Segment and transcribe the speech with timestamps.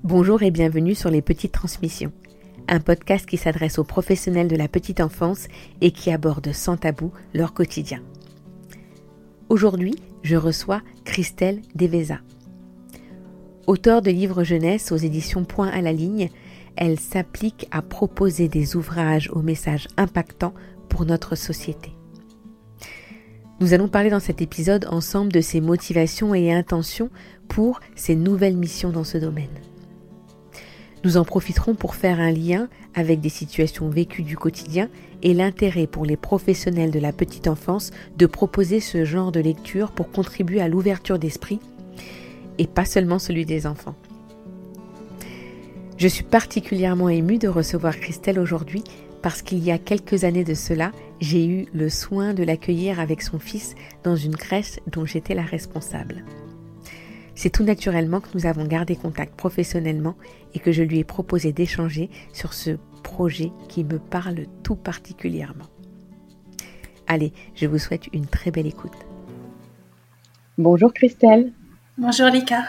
[0.00, 2.12] Bonjour et bienvenue sur Les Petites Transmissions,
[2.66, 5.46] un podcast qui s'adresse aux professionnels de la petite enfance
[5.80, 8.00] et qui aborde sans tabou leur quotidien.
[9.50, 12.18] Aujourd'hui, je reçois Christelle Deveza.
[13.66, 16.30] Auteure de livres jeunesse aux éditions Point à la ligne,
[16.74, 20.54] elle s'applique à proposer des ouvrages aux messages impactants
[20.88, 21.92] pour notre société.
[23.60, 27.10] Nous allons parler dans cet épisode ensemble de ses motivations et intentions
[27.46, 29.50] pour ses nouvelles missions dans ce domaine.
[31.04, 34.88] Nous en profiterons pour faire un lien avec des situations vécues du quotidien
[35.22, 39.90] et l'intérêt pour les professionnels de la petite enfance de proposer ce genre de lecture
[39.90, 41.58] pour contribuer à l'ouverture d'esprit
[42.58, 43.96] et pas seulement celui des enfants.
[45.96, 48.84] Je suis particulièrement émue de recevoir Christelle aujourd'hui
[49.22, 53.22] parce qu'il y a quelques années de cela, j'ai eu le soin de l'accueillir avec
[53.22, 56.24] son fils dans une crèche dont j'étais la responsable.
[57.34, 60.16] C'est tout naturellement que nous avons gardé contact professionnellement
[60.54, 65.66] et que je lui ai proposé d'échanger sur ce projet qui me parle tout particulièrement.
[67.06, 68.96] Allez, je vous souhaite une très belle écoute.
[70.58, 71.52] Bonjour Christelle.
[71.98, 72.62] Bonjour Lika.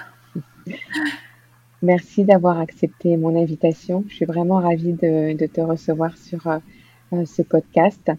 [1.82, 4.06] Merci d'avoir accepté mon invitation.
[4.08, 8.12] Je suis vraiment ravie de, te recevoir sur euh, ce podcast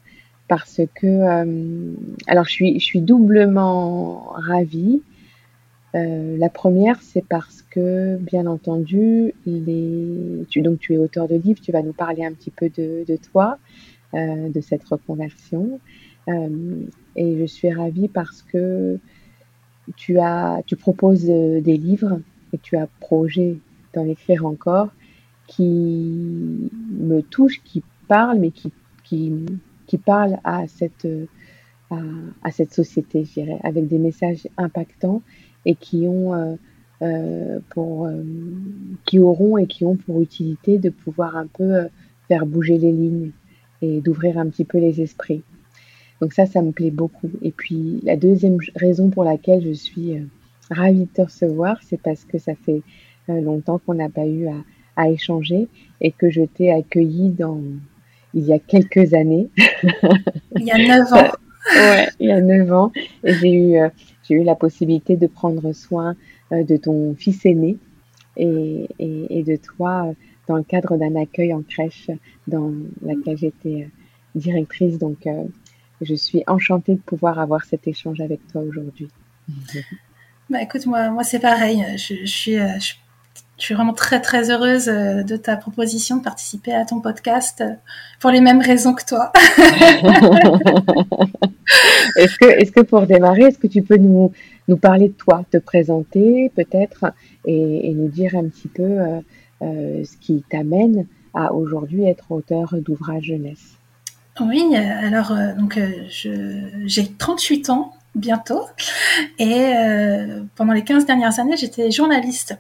[0.49, 1.95] parce que, euh,
[2.27, 5.03] alors je suis, je suis doublement ravie
[5.95, 11.61] euh, la première, c'est parce que, bien entendu, tu, donc tu es auteur de livre,
[11.61, 13.59] tu vas nous parler un petit peu de, toi,
[14.15, 15.79] euh, de cette reconversion.
[16.29, 16.77] Euh,
[17.15, 18.99] et je suis ravie parce que
[19.97, 22.21] tu, as, tu proposes des livres
[22.53, 23.59] et tu as projet
[23.93, 24.89] d'en écrire encore
[25.47, 28.73] qui me touchent, qui parlent, mais qui,
[29.05, 29.33] qui,
[29.87, 31.07] qui parlent à cette,
[31.91, 31.99] à,
[32.43, 35.23] à cette société, je dirais, avec des messages impactants
[35.65, 36.55] et qui ont euh,
[37.03, 38.23] euh, pour euh,
[39.05, 41.89] qui auront et qui ont pour utilité de pouvoir un peu
[42.29, 43.33] faire bouger les lignes
[43.83, 45.43] et d'ouvrir un petit peu les esprits.
[46.21, 47.31] Donc ça, ça me plaît beaucoup.
[47.43, 50.15] Et puis la deuxième raison pour laquelle je suis
[50.71, 52.83] ravie de te recevoir, c'est parce que ça fait
[53.29, 54.57] longtemps qu'on n'a pas eu à,
[54.97, 55.69] à, échanger
[56.01, 57.61] et que je t'ai accueilli dans
[58.33, 59.49] il y a quelques années.
[60.57, 61.33] Il y a neuf ans.
[61.77, 62.93] ouais, il y a neuf ans.
[63.23, 63.77] Et j'ai eu
[64.27, 66.17] j'ai eu la possibilité de prendre soin
[66.53, 67.79] euh, de ton fils aîné
[68.37, 70.13] et, de toi euh,
[70.49, 72.11] dans le cadre d'un accueil en crèche
[72.49, 73.89] dans laquelle j'étais euh,
[74.35, 74.99] directrice.
[74.99, 75.29] Donc,
[76.01, 79.09] je suis enchantée de pouvoir avoir cet échange avec toi aujourd'hui.
[80.51, 81.83] Bah écoute, moi, moi c'est pareil.
[81.97, 82.57] Je, suis,
[83.59, 87.61] je suis vraiment très très heureuse euh, de ta proposition de participer à ton podcast
[87.61, 87.75] euh,
[88.19, 89.33] pour les mêmes raisons que toi.
[92.17, 94.33] est-ce que, est que pour démarrer, est-ce que tu peux nous,
[94.67, 97.13] nous parler de toi, te présenter peut-être
[97.45, 99.21] et, nous dire un petit peu euh,
[100.05, 103.79] ce qui t'amène à aujourd'hui être auteur d'ouvrages jeunesse?
[104.41, 105.79] Oui, alors donc
[106.09, 108.63] j'ai 38 ans bientôt
[109.39, 109.73] et
[110.57, 112.59] pendant les 15 dernières années j'étais journaliste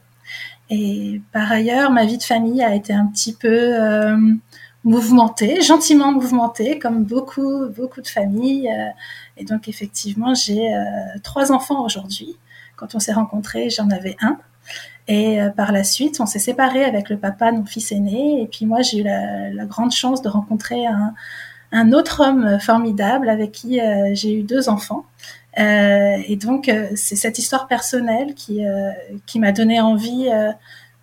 [0.70, 4.16] et par ailleurs, ma vie de famille a été un petit peu euh,
[4.82, 8.68] mouvementée, gentiment mouvementée, comme beaucoup, beaucoup de familles.
[8.68, 8.88] Euh,
[9.36, 10.80] et donc, effectivement, j'ai euh,
[11.22, 12.36] trois enfants aujourd'hui.
[12.76, 14.38] Quand on s'est rencontrés, j'en avais un.
[15.06, 18.40] Et par la suite, on s'est séparés avec le papa mon fils aîné.
[18.40, 21.12] Et puis moi, j'ai eu la, la, grande chance de rencontrer un,
[21.72, 23.80] un autre homme formidable avec qui
[24.14, 25.04] j'ai eu deux enfants.
[25.58, 28.90] Euh, et donc, euh, c'est cette histoire personnelle qui, euh,
[29.26, 30.28] qui m'a donné envie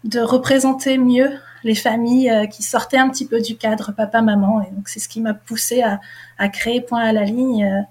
[0.03, 1.29] de représenter mieux
[1.63, 4.61] les familles qui sortaient un petit peu du cadre papa-maman.
[4.63, 6.00] Et donc, c'est ce qui m'a poussé à,
[6.38, 7.85] à, créer Point à la ligne,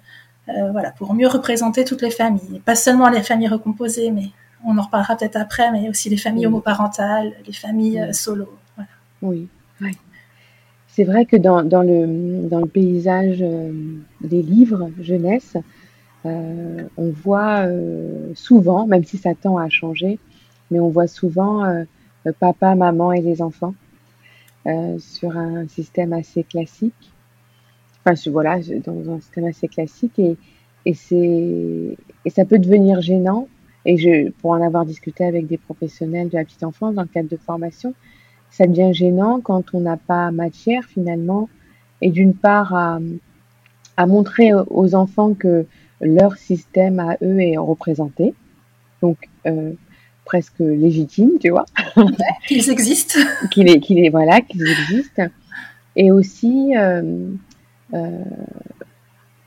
[0.72, 2.60] voilà, pour mieux représenter toutes les familles.
[2.65, 4.31] pas seulement les familles recomposées, mais
[4.65, 8.49] on en reparlera peut-être après, mais aussi les familles homoparentales, les familles solo.
[8.75, 8.91] Voilà.
[9.22, 9.49] Oui,
[9.81, 9.97] oui.
[10.88, 13.44] C'est vrai que dans, dans, le, dans le paysage
[14.20, 15.56] des livres jeunesse,
[16.26, 20.19] euh, on voit euh, souvent, même si ça tend à changer,
[20.70, 21.84] mais on voit souvent euh,
[22.38, 23.75] papa, maman et les enfants
[24.99, 27.12] sur un système assez classique.
[28.05, 33.49] Enfin, voilà, dans un système assez classique et, ça peut devenir gênant.
[33.87, 37.08] Et je, pour en avoir discuté avec des professionnels de la petite enfance dans le
[37.08, 37.94] cadre de formation,
[38.50, 41.49] ça devient gênant quand on n'a pas matière finalement,
[42.02, 45.67] et d'une part à montrer aux enfants que
[46.00, 48.35] leur système à eux est représenté.
[49.02, 49.73] Donc, euh,
[50.25, 51.67] presque légitime, tu vois.
[52.49, 53.20] qu'ils existent.
[53.50, 55.26] qu'il est, qu'il est, voilà, qu'ils existent.
[55.97, 57.31] Et aussi, euh,
[57.94, 58.25] euh,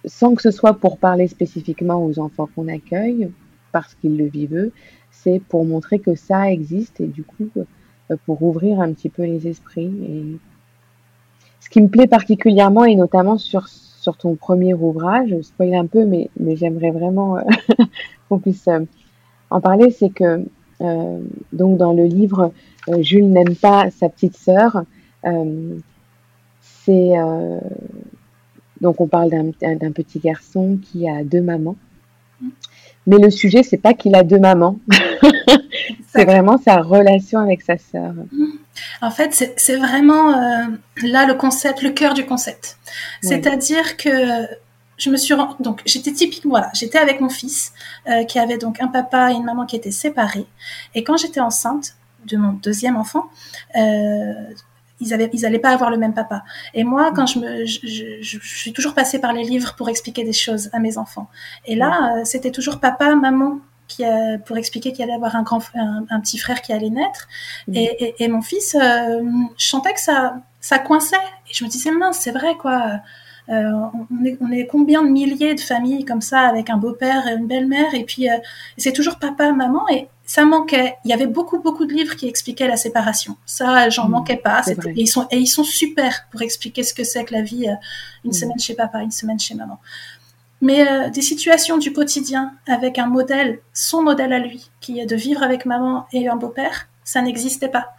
[0.06, 3.30] sans que ce soit pour parler spécifiquement aux enfants qu'on accueille,
[3.72, 4.72] parce qu'ils le vivent eux,
[5.12, 7.50] c'est pour montrer que ça existe et du coup,
[8.26, 9.92] pour ouvrir un petit peu les esprits.
[10.08, 10.38] Et
[11.60, 13.68] ce qui me plaît particulièrement, et notamment sur,
[14.04, 17.38] sur ton premier ouvrage, je spoil un peu, mais, mais j'aimerais vraiment
[18.30, 18.68] qu'on puisse
[19.50, 20.46] en parler, c'est que
[21.54, 22.52] donc dans le livre
[23.00, 24.84] Jules n'aime pas sa petite sœur,
[26.62, 27.14] c'est
[28.82, 31.78] donc on parle d'un petit garçon qui a deux mamans.
[33.08, 34.78] Mais le sujet, c'est pas qu'il a deux mamans.
[36.08, 38.14] c'est vraiment sa relation avec sa sœur.
[39.02, 40.66] En fait, c'est vraiment euh,
[41.02, 42.78] là le concept, le cœur du concept.
[43.22, 44.48] C'est-à-dire que
[44.98, 47.74] je me suis donc j'étais typique voilà j'étais avec mon fils
[48.08, 50.46] euh, qui avait donc un papa et une maman qui étaient séparés
[50.94, 53.26] et quand j'étais enceinte de mon deuxième enfant
[53.76, 54.34] euh,
[55.04, 56.44] ils avaient, ils allaient pas avoir le même papa.
[56.74, 60.24] Et moi, quand je me, je, je, suis toujours passée par les livres pour expliquer
[60.24, 61.30] des choses à mes enfants.
[61.66, 63.60] Et là, euh, c'était toujours papa, maman
[63.94, 67.28] qui a, pour expliquer qu'il allait avoir un grand, un, petit frère qui allait naître.
[67.74, 69.24] Et, et, mon fils, euh,
[69.58, 71.16] je sentais que ça, ça coinçait.
[71.50, 73.00] Et je me disais mince, c'est vrai quoi.
[73.50, 73.72] Euh,
[74.10, 77.34] on, est, on, est, combien de milliers de familles comme ça avec un beau-père et
[77.34, 77.94] une belle-mère?
[77.94, 78.28] Et puis
[78.78, 80.96] c'est toujours papa, maman et ça manquait.
[81.04, 83.38] Il y avait beaucoup, beaucoup de livres qui expliquaient la séparation.
[83.46, 84.64] Ça, j'en mmh, manquais pas.
[84.68, 87.68] Et ils sont, et ils sont super pour expliquer ce que c'est que la vie,
[87.68, 87.74] euh,
[88.24, 88.34] une mmh.
[88.34, 89.80] semaine chez papa, une semaine chez maman.
[90.64, 95.06] Mais euh, des situations du quotidien avec un modèle, son modèle à lui, qui est
[95.06, 97.90] de vivre avec maman et un beau-père, ça n'existait pas.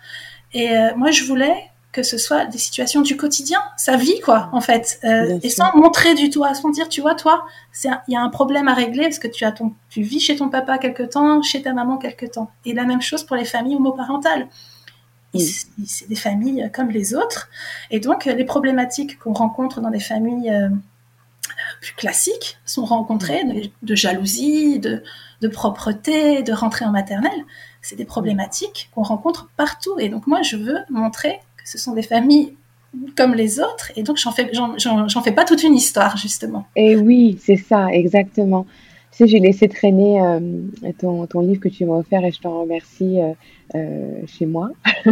[0.55, 1.55] Et euh, moi, je voulais
[1.93, 4.99] que ce soit des situations du quotidien, sa vie, quoi, en fait.
[5.05, 7.45] Euh, et sans montrer du tout, à se dire, tu vois, toi,
[7.85, 10.35] il y a un problème à régler parce que tu, as ton, tu vis chez
[10.35, 12.51] ton papa quelque temps, chez ta maman quelque temps.
[12.65, 14.49] Et la même chose pour les familles homoparentales.
[15.35, 17.51] C'est des familles comme les autres.
[17.91, 20.51] Et donc, les problématiques qu'on rencontre dans des familles
[21.97, 23.43] classiques sont rencontrées
[23.83, 25.03] de, jalousie, de,
[25.41, 27.45] de propreté, de rentrée en maternelle.
[27.83, 29.99] C'est des problématiques qu'on rencontre partout.
[29.99, 32.55] Et donc, moi, je veux montrer ce sont des familles
[33.17, 36.65] comme les autres, et donc j'en fais, j'en, fais pas toute une histoire, justement.
[36.77, 38.67] Et oui, c'est ça, exactement.
[39.11, 40.41] Tu sais, j'ai laissé traîner euh,
[40.99, 43.33] ton, ton, livre que tu m'as offert et je t'en remercie euh,
[43.75, 44.71] euh, chez moi.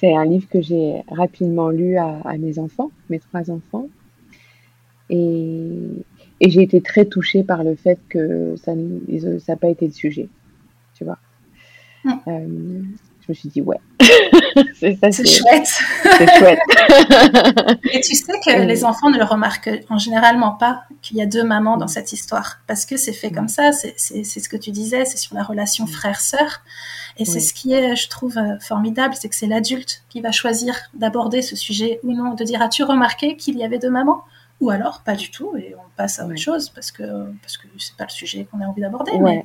[0.00, 3.86] c'est un livre que j'ai rapidement lu à, mes enfants, mes trois enfants.
[5.10, 6.04] Et,
[6.40, 10.28] et, j'ai été très touchée par le fait que ça n'a pas été le sujet,
[10.94, 11.18] tu vois.
[12.04, 12.84] Mm
[13.22, 13.80] je me suis dit, ouais.
[14.74, 15.66] c'est chouette.
[16.02, 16.58] C'est chouette.
[17.92, 21.26] Et tu sais que les enfants ne le remarquent en généralement pas qu'il y a
[21.26, 22.58] deux mamans dans cette histoire.
[22.66, 25.86] Parce que c'est fait comme ça, c'est ce que tu disais, c'est sur la relation
[25.86, 26.60] frère-sœur.
[27.18, 30.32] Et c'est ce qui est, je trouve, euh, formidable, c'est que c'est l'adulte qui va
[30.32, 34.24] choisir d'aborder ce sujet ou non, de dire, as-tu remarqué qu'il y avait deux mamans?
[34.60, 37.02] Ou alors pas du tout et on passe à autre chose parce que
[37.40, 39.44] parce que c'est pas le sujet qu'on a envie d'aborder mais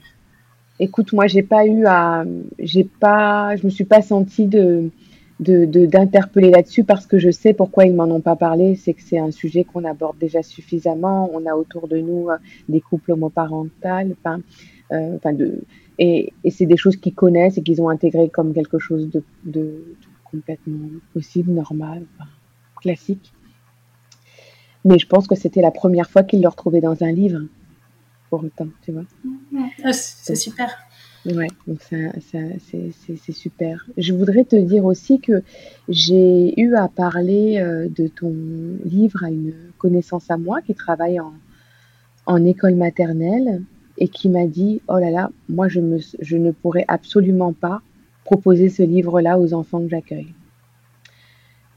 [0.80, 2.26] Écoute, moi, j'ai pas eu à,
[2.60, 4.92] j'ai pas, je me suis pas sentie de,
[5.40, 8.76] d'interpeller là-dessus parce que je sais pourquoi ils m'en ont pas parlé.
[8.76, 11.30] C'est que c'est un sujet qu'on aborde déjà suffisamment.
[11.34, 12.36] On a autour de nous euh,
[12.68, 14.42] des couples homoparentales, enfin,
[14.92, 15.62] euh, enfin de,
[15.98, 19.24] et, et c'est des choses qu'ils connaissent et qu'ils ont intégré comme quelque chose de,
[19.46, 19.82] de,
[20.30, 22.04] complètement possible, normal,
[22.82, 23.32] classique.
[24.86, 27.42] Mais je pense que c'était la première fois qu'ils le retrouvaient dans un livre
[28.30, 29.04] pour autant, tu vois.
[29.92, 30.70] C'est super.
[31.26, 33.84] Ouais, donc c'est super.
[33.98, 35.42] Je voudrais te dire aussi que
[35.90, 38.32] j'ai eu à parler euh, de ton
[38.84, 41.34] livre à une connaissance à moi qui travaille en,
[42.28, 43.64] en école maternelle
[43.98, 47.82] et qui m'a dit Oh là là, moi je, me, je ne pourrais absolument pas
[48.24, 50.34] proposer ce livre-là aux enfants que j'accueille.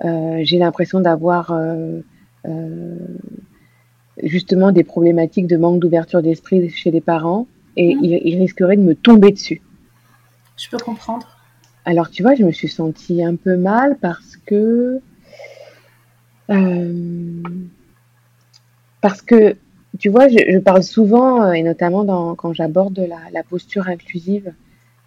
[0.05, 2.01] Euh, j'ai l'impression d'avoir euh,
[4.23, 8.05] justement des problématiques de manque d'ouverture d'esprit chez les parents et mmh.
[8.05, 9.63] il, risquerait de me tomber dessus.
[10.57, 11.27] Je peux comprendre.
[11.85, 15.01] Alors tu vois, je me suis sentie un peu mal parce que
[16.51, 17.43] euh,
[19.01, 19.57] parce que
[19.99, 22.99] tu vois, je, parle souvent euh, et notamment dans, quand j'aborde
[23.33, 24.53] la, posture inclusive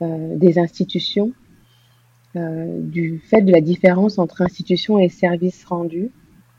[0.01, 1.33] euh, des institutions,
[2.33, 6.12] du fait de la différence entre institution et service rendu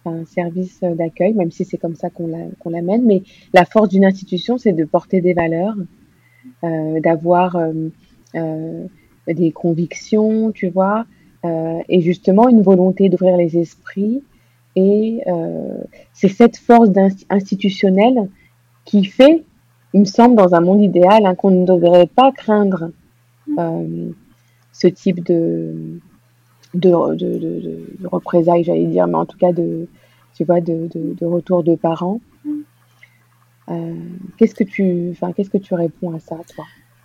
[0.05, 3.05] un service d'accueil, même si c'est comme ça qu'on l'amène.
[3.05, 5.77] Mais la force d'une institution, c'est de porter des valeurs,
[6.65, 7.73] euh, d'avoir euh,
[8.35, 8.85] euh,
[9.27, 11.07] des convictions, tu vois,
[11.89, 14.23] et justement une volonté d'ouvrir les esprits.
[14.77, 15.23] Et
[16.13, 16.91] c'est cette force
[17.31, 18.29] institutionnelle
[18.85, 19.45] qui fait,
[19.93, 22.93] il me semble, dans un monde idéal, hein, qu'on ne devrait pas craindre
[24.73, 26.01] ce type de,
[26.75, 29.87] de, de, représailles, j'allais dire, mais en tout cas de,
[30.35, 32.21] tu vois, de, retour de parents.
[33.69, 33.95] Euh,
[34.39, 36.65] qu'est-ce que tu, enfin, qu'est-ce que tu réponds à ça, toi?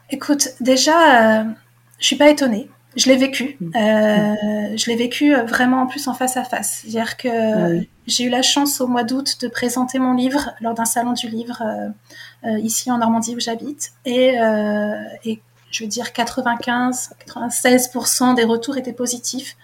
[0.10, 1.52] Écoute, déjà, je euh,
[2.00, 2.70] je suis pas étonnée.
[2.96, 3.58] Je l'ai vécu.
[3.60, 3.68] Mm.
[3.76, 6.80] Euh, je l'ai vécu vraiment en plus en face à face.
[6.82, 10.74] C'est-à-dire que ah j'ai eu la chance au mois d'août de présenter mon livre lors
[10.74, 11.62] d'un salon du livre
[12.46, 13.92] ici en Normandie où j'habite.
[14.06, 14.36] Et,
[15.26, 19.58] et je veux dire 95, 96% des retours étaient positifs.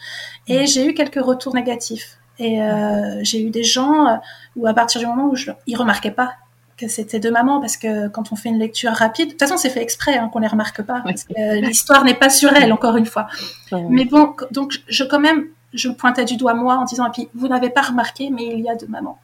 [0.48, 0.68] Et mm.
[0.68, 2.18] j'ai eu quelques retours négatifs.
[2.40, 4.16] Et euh, j'ai eu des gens euh,
[4.56, 6.34] où à partir du moment où je, ils remarquaient pas
[6.76, 9.58] que c'était de maman parce que quand on fait une lecture rapide, de toute façon
[9.58, 12.52] c'est fait exprès hein, qu'on les remarque pas parce que euh, l'histoire n'est pas sur
[12.54, 13.28] elle encore une fois.
[13.72, 17.30] Mais bon, donc je quand même je pointais du doigt moi en disant et puis
[17.36, 19.20] vous n'avez pas remarqué mais il y a de maman.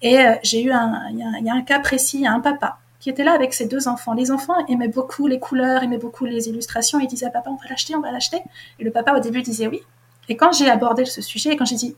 [0.00, 2.40] Et j'ai eu un il y, y, a un cas précis, il y a un
[2.40, 4.14] papa qui était là avec ses deux enfants.
[4.14, 6.98] Les enfants aimaient beaucoup les couleurs, aimaient beaucoup les illustrations.
[6.98, 8.42] Ils disaient papa on va l'acheter, on va l'acheter.
[8.80, 9.80] Et le papa au début disait oui.
[10.28, 11.94] Et quand j'ai abordé ce sujet et quand j'ai dit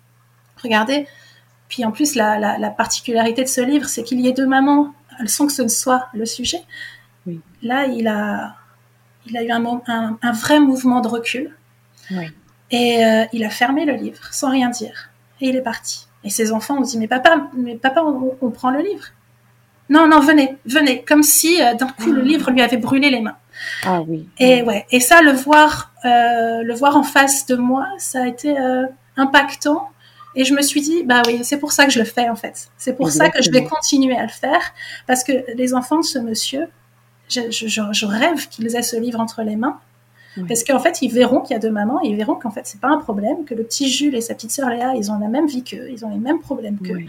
[0.63, 1.07] regardez.
[1.71, 4.93] Puis en plus, la, particularité de ce livre, c'est qu'il y ait deux mamans,
[5.25, 6.61] sans que ce ne soit le sujet.
[7.63, 8.57] Là, il a,
[9.25, 11.57] il a eu un, un, vrai mouvement de recul.
[12.71, 15.09] Et euh, il a fermé le livre sans rien dire.
[15.41, 16.07] Et il est parti.
[16.23, 19.07] Et ses enfants ont dit, mais papa, mais papa, on, prend le livre.
[19.89, 21.03] Non, non, venez, venez.
[21.03, 22.25] Comme si euh, d'un coup le ah.
[22.25, 23.37] livre lui avait brûlé les mains.
[23.85, 24.29] Ah oui.
[24.39, 24.87] Et ouais.
[24.91, 28.55] Et ça, le voir, euh, le voir en face de moi, ça a été
[29.17, 29.89] impactant
[30.39, 32.37] et je me suis dit, bah oui, c'est pour ça que je le fais en
[32.37, 32.69] fait.
[32.77, 34.73] C'est pour ça que je vais continuer à le faire
[35.07, 36.69] parce que les enfants de ce monsieur,
[37.29, 39.81] je, rêve qu'ils aient ce livre entre les mains.
[40.47, 42.61] Parce qu'en fait, ils verront qu'il y a deux mamans et ils verront qu'en fait,
[42.65, 45.19] c'est pas un problème, que le petit Jules et sa petite sœur Léa, ils ont
[45.19, 47.01] la même vie qu'eux, ils ont les mêmes problèmes qu'eux.
[47.01, 47.09] Et,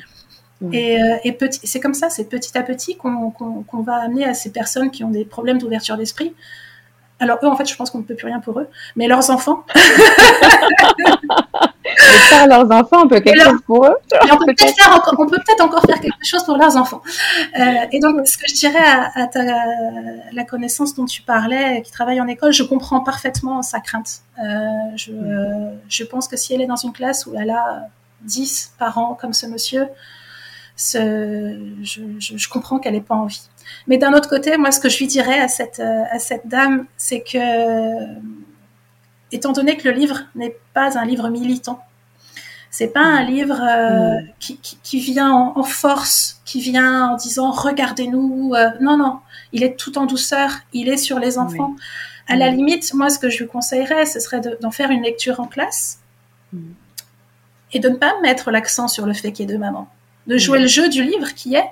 [0.61, 4.91] euh, et c'est comme ça, c'est petit à petit qu'on va amener à ces personnes
[4.91, 6.33] qui ont des problèmes d'ouverture d'esprit
[7.21, 9.29] alors eux, en fait, je pense qu'on ne peut plus rien pour eux, mais leurs
[9.29, 9.65] enfants.
[12.31, 13.95] mais leurs enfants, on peut quelque chose pour eux.
[14.31, 17.01] on peut peut-être encore, peut encore, faire quelque chose pour leurs enfants.
[17.59, 18.79] Euh, et donc, ce que je dirais
[19.15, 19.43] à, ta,
[20.31, 24.21] la connaissance dont tu parlais, qui travaille en école, je comprends parfaitement sa crainte.
[24.41, 25.11] Euh, je,
[25.89, 27.89] je pense que si elle est dans une classe où elle a
[28.21, 29.87] 10 parents comme ce monsieur,
[30.79, 33.41] je, comprends qu'elle n'ait pas envie.
[33.87, 36.47] Mais d'un autre côté, moi, ce que je lui dirais à cette, euh, à cette
[36.47, 38.17] dame, c'est que,
[39.31, 41.83] étant donné que le livre n'est pas un livre militant,
[42.71, 44.55] c'est pas un livre euh, mm.
[44.83, 48.53] qui, vient en, force, qui vient en disant regardez-nous.
[48.55, 49.19] Euh, non, non,
[49.51, 51.75] il est tout en douceur, il est sur les enfants.
[52.27, 55.39] À la limite, moi, ce que je lui conseillerais, ce serait d'en faire une lecture
[55.39, 55.99] en classe
[56.53, 56.59] mm.
[57.73, 59.89] et de ne pas mettre l'accent sur le fait qu'il y ait deux mamans
[60.27, 61.65] de jouer le jeu du livre qui est,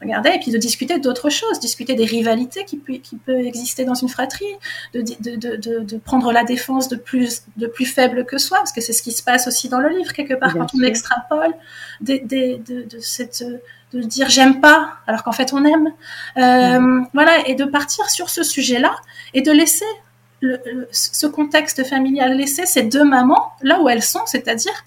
[0.00, 3.94] regardez, et puis de discuter d'autres choses, discuter des rivalités qui, qui peuvent exister dans
[3.94, 4.44] une fratrie,
[4.92, 8.92] de, de, prendre la défense de plus, de plus faible que soi, parce que c'est
[8.92, 11.54] ce qui se passe aussi dans le livre, quelque part, quand on extrapole,
[12.00, 12.20] de,
[13.00, 13.44] cette,
[13.92, 15.92] de dire j'aime pas, alors qu'en fait on aime.
[16.36, 18.94] Euh, voilà, et de partir sur ce sujet-là
[19.32, 19.86] et de laisser
[20.90, 24.84] ce contexte familial, laisser ces deux mamans là où elles sont, c'est-à-dire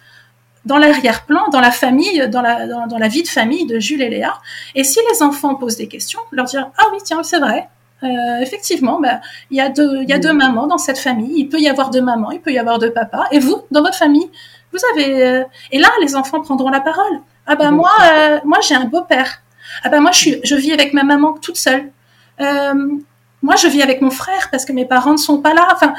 [0.67, 4.09] dans l'arrière-plan, dans la famille, dans la, dans, la vie de famille de Jules et
[4.09, 4.33] Léa.
[4.75, 7.69] Et si les enfants posent des questions, leur dire ah oui tiens c'est vrai,
[8.03, 11.31] euh, effectivement, bah, il y a deux, y a deux mamans dans cette famille.
[11.35, 13.25] Il peut y avoir deux mamans, il peut y avoir deux papas.
[13.31, 14.29] Et vous, dans votre famille,
[14.71, 15.23] vous avez.
[15.23, 17.21] Euh, et là, les enfants prendront la parole.
[17.47, 19.41] Ah ben moi, euh, moi j'ai un beau-père.
[19.83, 21.91] Ah ben moi je suis, je vis avec ma maman toute seule.
[22.39, 25.67] moi je vis avec mon frère parce que mes parents ne sont pas là.
[25.73, 25.93] Enfin,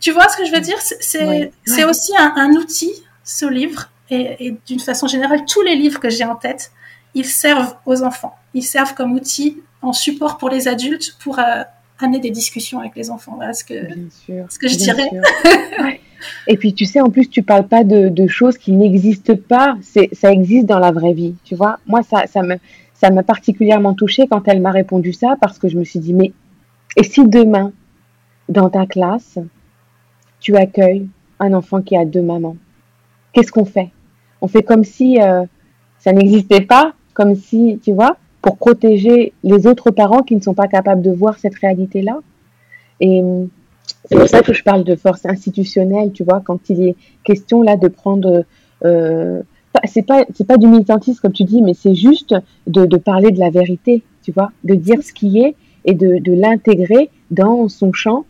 [0.00, 0.78] tu vois ce que je veux dire?
[0.80, 6.10] C'est, aussi un, un outil, ce livre, et, d'une façon générale, tous les livres que
[6.10, 6.72] j'ai en tête,
[7.14, 8.34] ils servent aux enfants.
[8.54, 11.62] Ils servent comme outil en support pour les adultes pour euh,
[11.98, 13.34] amener des discussions avec les enfants.
[13.36, 13.74] Voilà ce que,
[14.26, 15.10] ce que je dirais.
[16.48, 19.76] Et puis, tu sais, en plus, tu parles pas de, choses qui n'existent pas.
[19.82, 21.34] C'est, ça existe dans la vraie vie.
[21.44, 22.56] Tu vois, moi, ça, ça me,
[22.94, 26.12] ça m'a particulièrement touchée quand elle m'a répondu ça parce que je me suis dit,
[26.12, 26.32] mais
[26.96, 27.72] et si demain,
[28.48, 29.38] dans ta classe,
[30.40, 32.56] tu accueilles un enfant qui a deux mamans,
[33.32, 33.90] qu'est-ce qu'on fait?
[34.40, 35.44] On fait comme si euh,
[35.98, 40.54] ça n'existait pas, comme si, tu vois, pour protéger les autres parents qui ne sont
[40.54, 42.18] pas capables de voir cette réalité-là.
[43.00, 43.48] Et hum,
[44.04, 47.62] c'est pour ça que je parle de force institutionnelle, tu vois, quand il est question
[47.62, 48.44] là de prendre,
[48.84, 49.42] euh,
[49.84, 52.34] c'est pas c'est pas du militantisme comme tu dis, mais c'est juste
[52.66, 55.54] de, parler de la vérité, tu vois, de dire ce qui est
[55.84, 58.24] et de, de l'intégrer dans son champ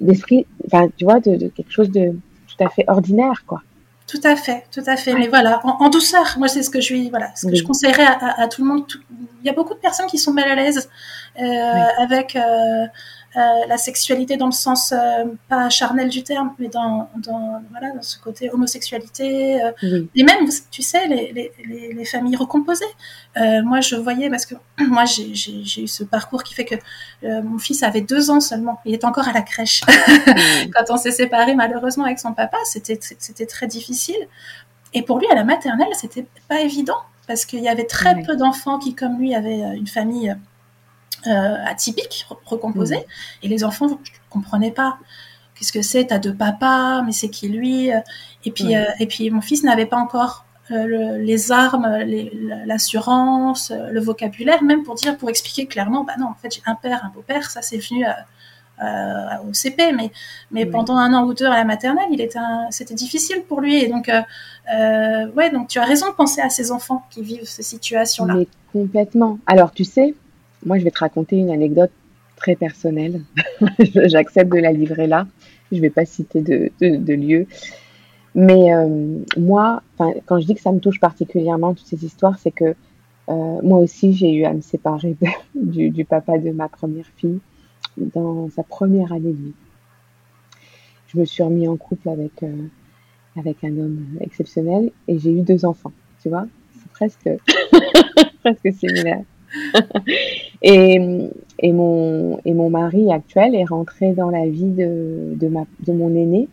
[0.00, 2.14] d'esprit, enfin, tu vois, de, de quelque chose de
[2.48, 3.62] tout à fait ordinaire, quoi.
[4.10, 5.14] Tout à fait, tout à fait.
[5.14, 6.34] Mais voilà, en, douceur.
[6.36, 8.84] Moi, c'est ce que je lui, voilà, ce que je conseillerais à, tout le monde.
[9.40, 10.90] il y a beaucoup de personnes qui sont mal à l'aise
[11.40, 12.86] euh, avec euh,
[13.34, 14.92] la sexualité dans le sens
[15.48, 19.60] pas charnel du terme, mais dans, dans, voilà, dans ce côté homosexualité.
[20.14, 22.84] Et même, tu sais, les, les, les, familles recomposées.
[23.36, 24.54] moi, je voyais, parce que
[24.88, 26.74] moi, j'ai eu ce parcours qui fait que
[27.42, 28.80] mon fils avait deux ans seulement.
[28.84, 29.82] Il est encore à la crèche.
[30.74, 34.28] Quand on s'est séparés, malheureusement, avec son papa, c'était très difficile.
[34.92, 38.36] Et pour lui, à la maternelle, c'était pas évident parce qu'il y avait très peu
[38.36, 40.34] d'enfants qui, comme lui, avaient euh, une famille
[41.26, 42.98] euh, atypique, recomposée.
[42.98, 43.44] Mm.
[43.44, 43.94] Et les enfants ne
[44.28, 44.98] comprenaient pas.
[45.54, 46.06] Qu'est-ce que c'est?
[46.06, 47.90] T'as deux papas, mais c'est qui lui?
[48.44, 51.88] Et puis, euh, et puis mon fils n'avait pas encore les armes,
[52.64, 56.76] l'assurance, le vocabulaire, même pour dire, pour expliquer clairement, bah non, en fait, j'ai un
[56.76, 58.06] père, un beau-père, ça c'est venu
[58.82, 60.10] euh, au CP, mais,
[60.50, 62.38] mais pendant un an ou deux à la maternelle, il était
[62.70, 63.76] c'était difficile pour lui.
[63.76, 64.22] Et donc, euh,
[64.74, 68.36] euh, ouais, donc tu as raison de penser à ces enfants qui vivent ces situations-là.
[68.72, 69.38] Complètement.
[69.46, 70.14] Alors, tu sais,
[70.64, 71.90] moi, je vais te raconter une anecdote
[72.36, 73.22] très personnelle.
[73.78, 75.26] J'accepte de la livrer là.
[75.72, 77.46] Je ne vais pas citer de, lieu.
[78.34, 78.70] Mais
[79.36, 79.82] moi,
[80.26, 82.74] quand je dis que ça me touche particulièrement, toutes ces histoires, c'est que
[83.28, 85.16] moi aussi, j'ai eu à me séparer
[85.54, 87.40] du, du, papa de ma première fille
[87.96, 89.54] dans sa première année de vie.
[91.08, 92.66] Je me suis remis en couple avec, euh,
[93.36, 96.46] avec un homme exceptionnel et j'ai eu deux enfants, tu vois.
[96.74, 97.30] C'est presque,
[98.44, 99.24] presque similaire.
[100.62, 105.64] et, et, mon, et mon mari actuel est rentré dans la vie de, de, ma,
[105.86, 106.48] de mon aîné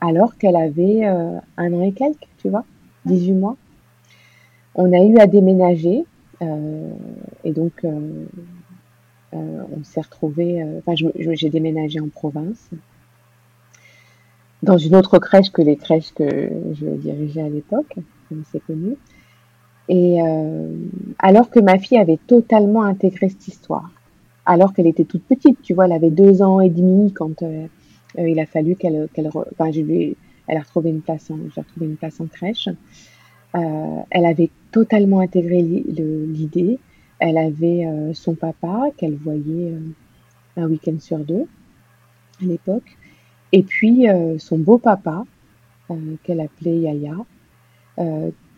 [0.00, 2.64] alors qu'elle avait euh, un an et quelques, tu vois,
[3.06, 3.56] 18 mois.
[4.74, 6.04] On a eu à déménager
[6.42, 6.90] euh,
[7.44, 8.26] et donc euh,
[9.32, 12.70] on s'est retrouvé, euh, enfin, j'ai déménagé en province,
[14.62, 17.96] dans une autre crèche que les crèches que je dirigeais à l'époque,
[18.30, 18.96] on s'est connus.
[19.88, 20.74] Et euh,
[21.18, 23.90] alors que ma fille avait totalement intégré cette histoire,
[24.46, 27.44] alors qu'elle était toute petite, tu vois, elle avait deux ans et demi quand
[28.18, 31.60] il a fallu qu'elle, qu'elle, enfin, je lui, elle a retrouvé une place en, j'ai
[31.60, 32.68] retrouvé une place en crèche.
[33.54, 36.78] elle avait totalement intégré l'idée.
[37.24, 39.80] Elle avait euh, son papa qu'elle voyait euh,
[40.56, 41.46] un week-end sur deux
[42.42, 42.98] à l'époque,
[43.52, 45.24] et puis euh, son beau-papa
[46.24, 47.14] qu'elle appelait Yaya,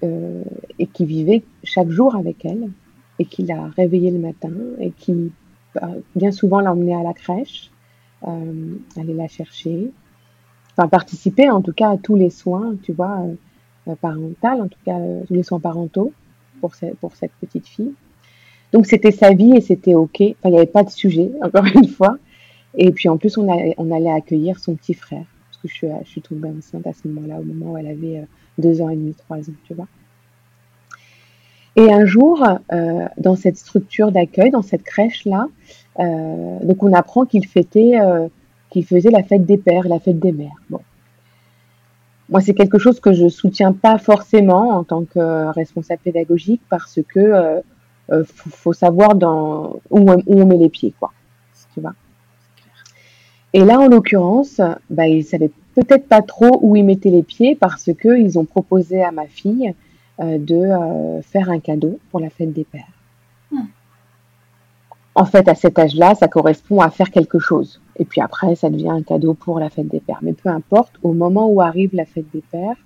[0.02, 2.70] et qui vivait chaque jour avec elle,
[3.18, 5.32] et qui l'a réveillée le matin, et qui
[6.14, 7.70] bien souvent l'emmenait à la crèche,
[8.22, 9.90] allait la chercher,
[10.72, 13.24] enfin participer en tout cas à tous les soins, tu vois,
[14.00, 16.12] parentaux, en tout cas tous les soins parentaux
[17.00, 17.92] pour, cette petite fille.
[18.72, 20.20] Donc c'était sa vie et c'était OK.
[20.20, 22.16] Enfin, il n'y avait pas de sujet, encore une fois.
[22.76, 25.24] Et puis en plus, on, allait accueillir son petit frère.
[25.50, 27.86] Parce que je suis, je suis tombée enceinte à ce moment-là, au moment où elle
[27.86, 28.24] avait euh,
[28.58, 29.86] deux ans et demi, trois ans, tu vois.
[31.76, 35.48] Et un jour, euh, dans cette structure d'accueil, dans cette crèche-là,
[35.98, 37.98] euh, donc on apprend qu'il fêtait,
[38.70, 40.62] qu'il faisait la fête des pères, la fête des mères.
[40.70, 40.80] Bon.
[42.28, 47.00] Moi, c'est quelque chose que je soutiens pas forcément en tant que responsable pédagogique parce
[47.08, 47.60] que
[48.12, 51.12] euh, faut, savoir dans, où, on met les pieds, quoi.
[51.72, 51.94] Tu vois.
[53.52, 57.54] Et là, en l'occurrence, bah, ils savaient peut-être pas trop où ils mettaient les pieds
[57.54, 59.74] parce que ils ont proposé à ma fille
[60.20, 62.82] euh, de euh, faire un cadeau pour la fête des pères.
[63.50, 63.66] Hmm.
[65.16, 67.80] En fait, à cet âge-là, ça correspond à faire quelque chose.
[67.96, 70.18] Et puis après, ça devient un cadeau pour la fête des pères.
[70.22, 72.76] Mais peu importe, au moment où arrive la fête des pères,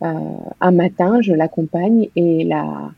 [0.00, 2.92] un matin, je l'accompagne et la,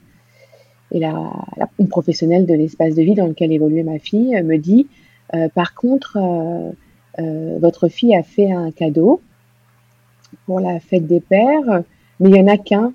[0.91, 1.33] et la,
[1.79, 4.87] une professionnelle de l'espace de vie dans lequel évoluait ma fille me dit
[5.35, 6.73] euh, par contre, euh, euh,
[7.19, 9.21] votre fille a fait un cadeau
[10.47, 11.83] pour la fête des pères,
[12.19, 12.93] mais il n'y en a qu'un.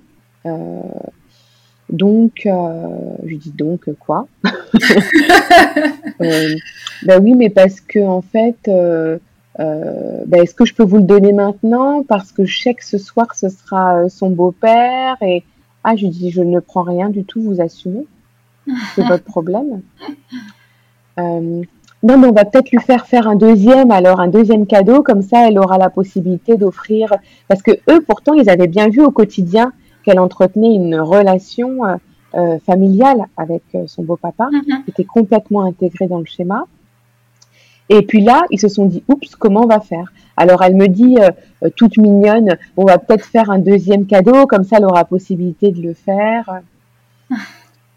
[1.90, 4.26] donc, je dis donc quoi
[6.18, 9.20] Ben oui, mais parce que en fait, ben
[10.32, 12.02] est-ce que je peux vous le donner maintenant?
[12.02, 15.44] Parce que je sais que ce soir ce sera son beau-père et
[15.88, 18.06] ah, je dis, je ne prends rien du tout, vous assumez.
[18.94, 19.82] C'est votre problème.
[21.18, 21.62] Euh,
[22.06, 25.22] non, mais on va peut-être lui faire faire un deuxième, alors un deuxième cadeau, comme
[25.22, 27.12] ça, elle aura la possibilité d'offrir.
[27.48, 29.72] Parce que eux, pourtant, ils avaient bien vu au quotidien
[30.04, 31.96] qu'elle entretenait une relation euh,
[32.34, 34.84] euh, familiale avec son beau-papa, mm-hmm.
[34.84, 36.66] qui était complètement intégré dans le schéma.
[37.88, 40.12] Et puis là, ils se sont dit, oups, comment on va faire?
[40.36, 41.30] Alors elle me dit, euh,
[41.62, 45.70] euh, toute mignonne, on va peut-être faire un deuxième cadeau, comme ça elle aura possibilité
[45.70, 46.62] de le faire.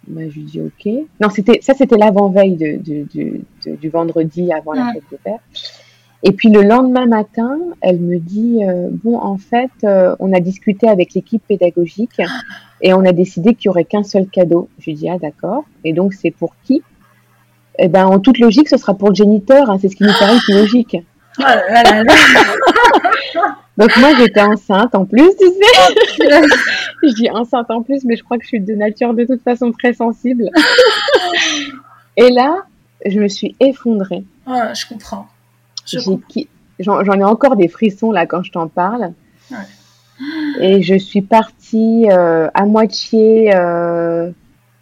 [0.08, 0.92] Bah, je lui dis, ok.
[1.22, 3.06] Non, c'était ça, c'était l'avant-veille de,
[3.76, 5.40] du vendredi avant la fête des pères.
[6.22, 9.72] Et puis le lendemain matin, elle me dit, euh, bon, en fait,
[10.20, 12.20] on a discuté avec l'équipe pédagogique
[12.82, 14.70] et on a décidé qu'il y aurait qu'un seul cadeau.
[14.80, 15.64] Je lui dis, ah d'accord.
[15.84, 16.82] Et donc c'est pour qui?
[17.78, 19.70] Eh ben, en toute logique, ce sera pour le géniteur.
[19.70, 20.98] Hein, c'est ce qui nous paraît plus logique.
[21.40, 21.44] Oh
[23.78, 26.20] Donc moi, j'étais enceinte en plus, tu sais.
[27.04, 29.42] je dis enceinte en plus, mais je crois que je suis de nature de toute
[29.42, 30.50] façon très sensible.
[32.18, 32.64] Et là,
[33.06, 34.26] je me suis effondrée.
[35.86, 36.44] je comprends.
[36.80, 39.14] J'en ai encore des frissons là quand je t'en parle.
[40.60, 44.30] Et je suis partie euh, à moitié euh,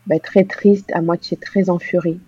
[0.08, 2.20] bah, très triste, à moitié très en furie.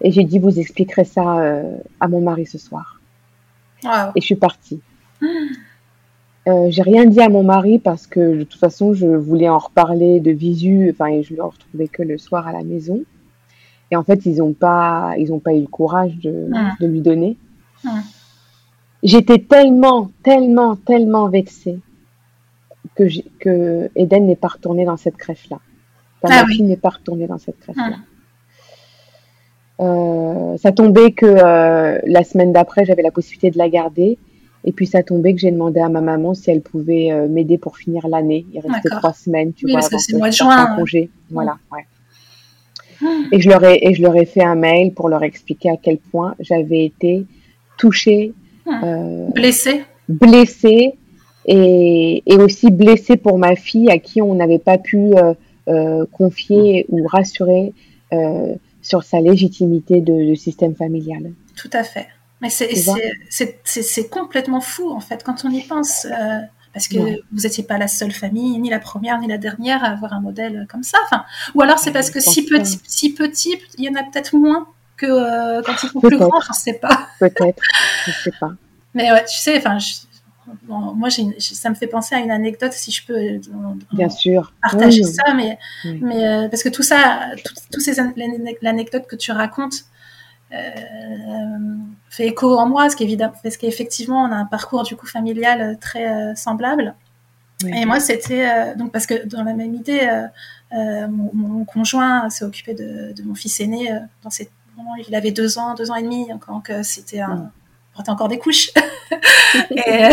[0.00, 2.93] Et j'ai dit, vous expliquerez ça euh, à mon mari ce soir.
[4.14, 4.80] Et je suis partie.
[6.46, 9.56] Euh, j'ai rien dit à mon mari parce que de toute façon, je voulais en
[9.56, 10.90] reparler de visu.
[10.90, 13.02] Enfin, je ne le retrouvais que le soir à la maison.
[13.90, 17.00] Et en fait, ils n'ont pas, ils ont pas eu le courage de, de lui
[17.00, 17.38] donner.
[19.02, 21.78] J'étais tellement, tellement, tellement vexée
[22.94, 23.04] que,
[23.38, 25.60] que Eden n'est pas retourné dans cette crèche-là.
[26.24, 27.96] Ah, fille n'est pas retournée dans cette crèche-là.
[29.80, 34.18] Euh, ça tombait que euh, la semaine d'après, j'avais la possibilité de la garder.
[34.66, 37.58] Et puis ça tombait que j'ai demandé à ma maman si elle pouvait euh, m'aider
[37.58, 38.46] pour finir l'année.
[38.54, 40.74] Il restait trois semaines, tu vois, parce que c'est mois de juin.
[40.76, 41.10] congé.
[41.30, 41.86] Voilà, ouais.
[43.32, 45.76] Et je, leur ai, et je leur ai fait un mail pour leur expliquer à
[45.76, 47.26] quel point j'avais été
[47.76, 48.32] touchée.
[49.34, 49.82] blessée.
[50.08, 50.94] Blessée.
[51.46, 55.12] Et, et, aussi blessée pour ma fille à qui on n'avait pas pu
[56.12, 57.74] confier ou rassurer
[58.84, 61.32] sur sa légitimité de, système familial.
[61.56, 62.08] Tout à fait.
[62.40, 66.04] Mais c'est complètement fou, en fait, quand on y pense.
[66.04, 66.38] Euh,
[66.72, 69.88] parce que vous n'étiez pas la seule famille, ni la première, ni la dernière à
[69.88, 70.98] avoir un modèle comme ça.
[71.04, 74.34] Enfin, ou alors c'est parce que si petit, si petit, il y en a peut-être
[74.34, 74.66] moins
[74.96, 77.08] que euh, quand ils sont plus grands, je ne sais pas.
[77.20, 77.62] Peut-être,
[78.06, 78.50] je ne sais pas.
[78.92, 79.78] Mais ouais, tu sais, enfin,
[80.66, 83.38] moi, ça me fait penser à une anecdote, si je peux euh,
[83.92, 84.52] Bien sûr.
[84.60, 87.30] partager ça, mais, mais euh, parce que tout ça,
[87.72, 87.96] toutes ces
[88.62, 89.84] l'anecdote que tu racontes
[90.52, 90.56] euh,
[92.10, 92.88] fait écho en moi,
[93.42, 96.94] parce qu'effectivement, on a un parcours du coup familial très semblable.
[97.66, 100.08] Et moi, c'était donc parce que dans la même idée,
[100.72, 104.50] mon, conjoint s'est occupé de, mon fils aîné dans ces
[105.06, 107.50] il avait deux ans, deux ans et demi, donc c'était un
[107.94, 108.70] portait encore des couches.
[109.70, 110.10] et,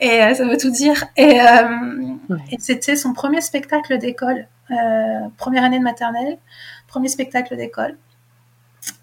[0.00, 1.04] et, euh, ça veut tout dire.
[1.16, 2.14] Et, euh,
[2.50, 6.38] et c'était son premier spectacle d'école, euh, première année de maternelle,
[6.86, 7.96] premier spectacle d'école.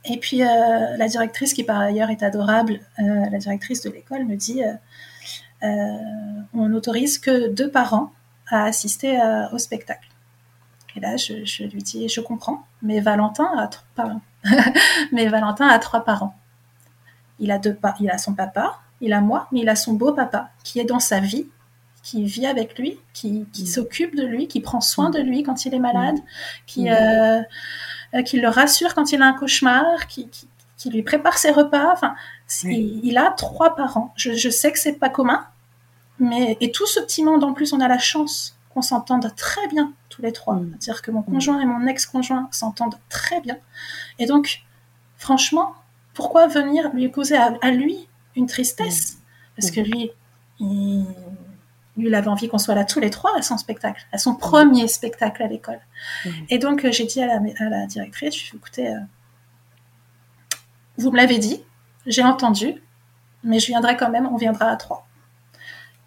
[0.05, 4.61] Et puis la directrice, qui par ailleurs est adorable, la directrice de l'école me dit
[5.61, 8.11] on n'autorise que deux parents
[8.49, 9.19] à assister
[9.51, 10.07] au spectacle.
[10.95, 14.13] Et là, je, je, lui dis je comprends, mais Valentin a trois,
[15.11, 16.35] mais Valentin a trois parents.
[17.39, 20.13] Il a, deux il a son papa, il a moi, mais il a son beau
[20.13, 21.47] papa qui est dans sa vie,
[22.05, 23.67] qui vit avec lui, qui, qui mm.
[23.67, 26.17] s'occupe de lui, qui prend soin de lui quand il est malade,
[26.67, 26.87] qui, mm.
[26.89, 27.41] euh,
[28.13, 31.51] euh, qui le rassure quand il a un cauchemar, qui, qui, qui lui prépare ses
[31.51, 31.91] repas.
[31.91, 32.15] Enfin,
[32.63, 34.13] il, a trois parents.
[34.15, 35.47] Je, je sais que c'est pas commun,
[36.19, 39.67] mais et tout ce petit monde en plus, on a la chance qu'on s'entende très
[39.67, 40.55] bien tous les trois.
[40.55, 40.77] Mm.
[40.79, 43.57] C'est-à-dire que mon conjoint et mon ex-conjoint s'entendent très bien.
[44.19, 44.61] Et donc,
[45.17, 45.73] franchement,
[46.15, 49.19] pourquoi venir lui causer à, lui une tristesse
[49.55, 50.09] Parce que lui,
[50.59, 51.05] il,
[51.97, 54.87] lui, avait envie qu'on soit là tous les trois à son spectacle, à son premier
[54.87, 55.81] spectacle à l'école.
[56.49, 58.99] Et donc, euh, j'ai dit à la, directrice, je écoutez, euh,
[60.97, 61.61] vous me l'avez dit,
[62.07, 62.81] j'ai entendu,
[63.43, 65.05] mais je viendrai quand même, on viendra à trois.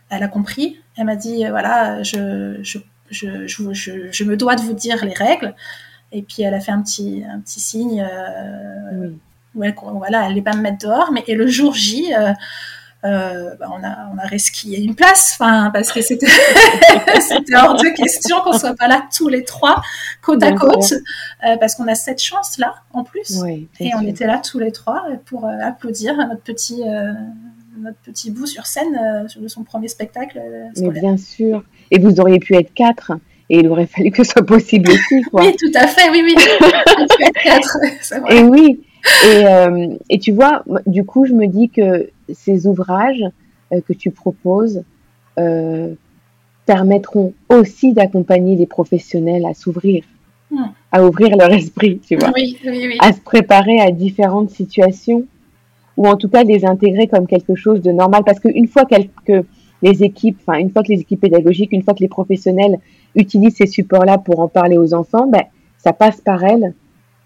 [0.08, 2.78] Elle a compris, elle m'a dit, euh, voilà, je, je,
[3.10, 5.54] je, je, me dois de vous dire les règles.
[6.12, 8.02] Et puis elle a fait un petit, un petit signe
[9.54, 12.32] voilà, elle allait pas me mettre dehors, mais et le jour J, euh,
[13.04, 16.26] euh, bah, on a on a resquillé une place, enfin parce que c'était
[17.20, 19.82] c'était hors de question qu'on soit pas là tous les trois
[20.20, 20.92] côte à côte,
[21.46, 23.40] euh, parce qu'on a cette chance là en plus,
[23.80, 26.82] et on était là tous les trois pour applaudir notre petit
[27.78, 30.40] notre petit bout sur scène de son premier spectacle.
[30.76, 33.12] mais bien sûr, et vous auriez pu être quatre.
[33.50, 35.42] Et il aurait fallu que ce soit possible aussi, quoi.
[35.42, 36.34] Oui, tout à fait, oui, oui.
[37.46, 37.78] être
[38.30, 38.82] et oui,
[39.26, 43.24] et, euh, et, tu vois, du coup, je me dis que ces ouvrages
[43.72, 44.82] euh, que tu proposes
[45.38, 45.94] euh,
[46.66, 50.04] permettront aussi d'accompagner les professionnels à s'ouvrir,
[50.50, 50.64] hmm.
[50.92, 52.96] à ouvrir leur esprit, tu vois, oui, oui, oui.
[53.00, 55.24] à se préparer à différentes situations,
[55.96, 59.44] ou en tout cas les intégrer comme quelque chose de normal, parce qu'une fois que
[59.82, 62.78] les équipes, enfin une fois que les équipes pédagogiques, une fois que les professionnels
[63.14, 65.44] utilisent ces supports-là pour en parler aux enfants, ben
[65.78, 66.74] ça passe par elles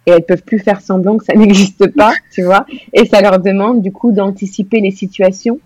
[0.06, 2.66] et elles peuvent plus faire semblant que ça n'existe pas, tu vois.
[2.92, 5.60] Et ça leur demande du coup d'anticiper les situations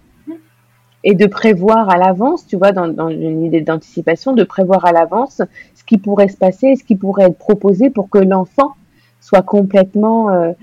[1.04, 4.92] et de prévoir à l'avance, tu vois, dans, dans une idée d'anticipation, de prévoir à
[4.92, 5.40] l'avance
[5.74, 8.74] ce qui pourrait se passer, ce qui pourrait être proposé pour que l'enfant
[9.20, 10.54] soit complètement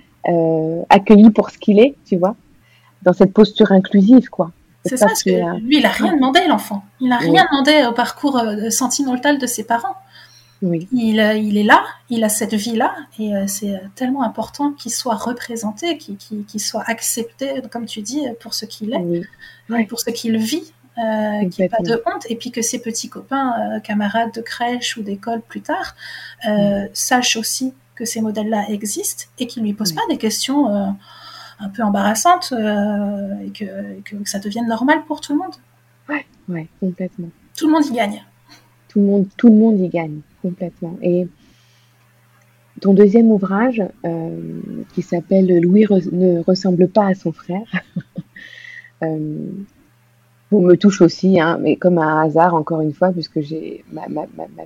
[0.89, 2.35] accueilli pour ce qu'il est, tu vois,
[3.03, 4.51] dans cette posture inclusive, quoi.
[4.85, 5.29] C'est ça, parce que
[5.61, 6.83] lui, il a rien demandé, l'enfant.
[6.99, 9.95] Il n'a rien demandé au parcours sentimental de ses parents.
[10.63, 10.87] Oui.
[10.91, 15.97] Il, il, est là, il a cette vie-là, et c'est tellement important qu'il soit représenté,
[15.97, 21.49] qu'il soit accepté, comme tu dis, pour ce qu'il est, pour ce qu'il vit euh,
[21.49, 24.41] qu'il n'y ait pas de honte, et puis que ses petits copains, euh, camarades de
[24.41, 25.95] crèche ou d'école plus tard,
[26.47, 30.69] euh, sachent aussi que ces modèles-là existent et qu'ils ne lui posent pas des questions
[30.69, 30.89] euh,
[31.59, 35.53] un peu embarrassantes euh, et que, que, ça devienne normal pour tout le monde.
[36.09, 37.29] Ouais, ouais, complètement.
[37.57, 38.23] Tout le monde y gagne.
[38.87, 40.99] Tout le monde, tout le monde y gagne, complètement.
[41.01, 41.27] Et
[42.81, 43.81] ton deuxième ouvrage,
[44.93, 47.65] qui s'appelle Louis ne ressemble pas à son frère,
[50.61, 54.07] me touche aussi, hein, mais comme un hasard, encore une fois, puisque j'ai ma,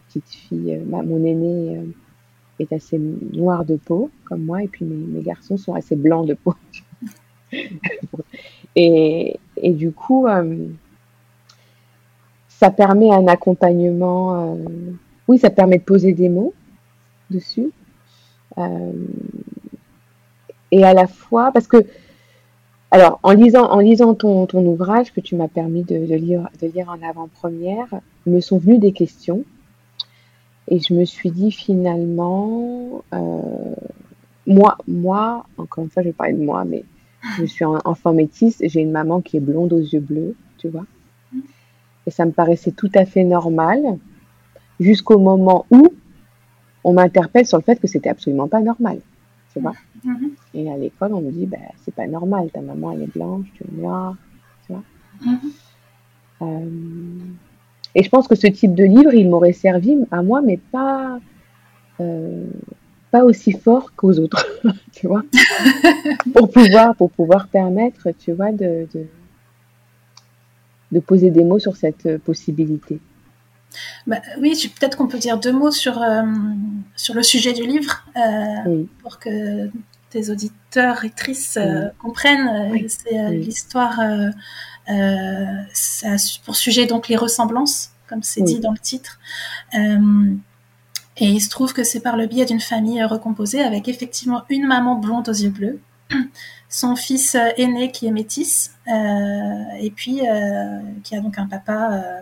[0.08, 1.84] petite fille, euh, mon aîné euh,
[2.60, 6.34] est assez noir de peau, comme moi, et puis mes, garçons sont assez blancs de
[6.34, 6.54] peau.
[8.76, 10.68] et, du coup, euh,
[12.50, 14.58] ça permet un accompagnement.
[15.28, 16.54] Oui, ça permet de poser des mots
[17.30, 17.72] dessus.
[20.72, 21.86] et à la fois, parce que
[22.90, 27.88] alors, en lisant, ton, ouvrage que tu m'as permis de, lire, de lire en avant-première,
[28.26, 29.44] me sont venues des questions.
[30.70, 33.76] Et je me suis dit finalement, euh,
[34.46, 36.86] moi, moi, encore une fois, je vais parler de moi, mais
[37.38, 40.70] je suis un enfant métisse, j'ai une maman qui est blonde aux yeux bleus, tu
[40.70, 40.86] vois.
[42.06, 43.82] Et ça me paraissait tout à fait normal,
[44.80, 45.88] jusqu'au moment où
[46.84, 49.00] on m'interpelle sur le fait que c'était absolument pas normal,
[49.54, 49.74] tu vois.
[50.04, 50.32] Mhm.
[50.54, 53.46] Et à l'école, on me dit, bah, c'est pas normal, ta maman, elle est blanche,
[53.56, 54.16] tu es noir,
[54.66, 54.84] tu vois.
[55.26, 55.52] Mhm.
[56.44, 57.20] Euh,
[57.96, 61.20] et je pense que ce type de livre, il m'aurait servi à moi, mais pas,
[62.00, 62.46] euh,
[63.12, 64.46] pas aussi fort qu'aux autres,
[64.94, 65.24] tu vois,
[66.34, 69.08] pour pouvoir, pour pouvoir permettre, tu vois, de, de,
[70.92, 73.00] de poser des mots sur cette possibilité.
[74.06, 76.24] Bah, oui, peut-être qu'on peut dire deux mots sur, euh,
[76.96, 79.70] sur le sujet du livre euh, pour que
[80.10, 81.12] tes auditeurs et
[81.58, 82.88] euh, comprennent.
[82.88, 84.00] C'est l'histoire,
[86.46, 89.20] pour sujet donc les ressemblances, comme c'est dit dans le titre.
[89.74, 94.66] et il se trouve que c'est par le biais d'une famille recomposée avec effectivement une
[94.66, 95.82] maman blonde aux yeux bleus,
[96.70, 100.22] son fils aîné qui est métis, et puis
[101.04, 102.22] qui a donc un papa euh,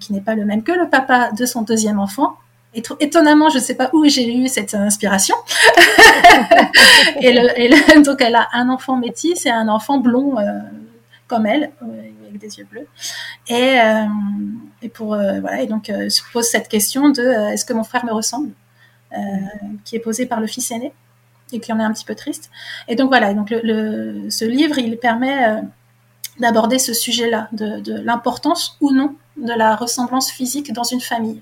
[0.00, 2.36] qui n'est pas le même que le papa de son deuxième enfant.
[2.74, 5.36] Et étonnamment, je ne sais pas où j'ai eu cette inspiration.
[7.20, 7.34] et,
[8.02, 10.60] donc, elle a un enfant métis et un enfant blond euh,
[11.26, 12.86] comme elle, euh, avec des yeux bleus.
[13.48, 18.12] Et, pour voilà, et donc se pose cette question de est-ce que mon frère me
[18.12, 18.52] ressemble,
[19.84, 20.92] qui est posée par le fils aîné
[21.52, 22.50] et qui en est un petit peu triste.
[22.88, 25.62] Et donc voilà, donc ce livre, il permet
[26.38, 31.40] d'aborder ce sujet-là, de, l'importance ou non de la ressemblance physique dans une famille,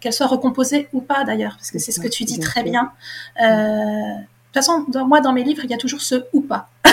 [0.00, 2.92] qu'elle soit recomposée ou pas d'ailleurs, parce que c'est ce que tu dis très bien.
[3.40, 6.70] Euh, de toute façon, moi, dans mes livres, il y a toujours ce ou pas.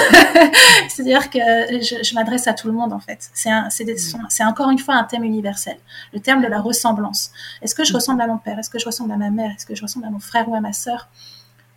[0.90, 3.30] C'est-à-dire que je, m'adresse à tout le monde, en fait.
[3.34, 5.78] C'est encore une fois un thème universel,
[6.14, 7.32] le terme de la ressemblance.
[7.62, 8.60] Est-ce que je ressemble à mon père?
[8.60, 9.52] Est-ce que je ressemble à ma mère?
[9.52, 11.08] Est-ce que je ressemble à mon frère ou à ma sœur?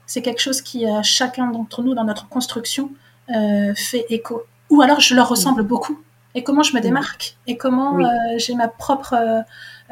[0.06, 2.90] C'est quelque chose qui, euh, chacun d'entre nous, dans notre construction,
[3.30, 5.98] euh, fait écho ou alors je leur ressemble beaucoup.
[6.38, 8.04] Et comment je me démarque Et comment euh,
[8.36, 9.40] j'ai ma propre, euh,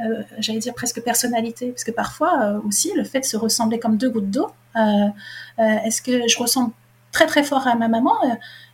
[0.01, 3.97] euh, j'allais dire presque personnalité Parce que parfois aussi, le fait de se ressembler comme
[3.97, 4.53] deux gouttes d'eau,
[5.59, 6.71] est-ce que je ressemble
[7.11, 8.15] très très fort à ma maman